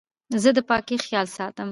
زه 0.41 0.49
د 0.55 0.59
پاکۍ 0.69 0.97
خیال 1.05 1.27
ساتم. 1.37 1.69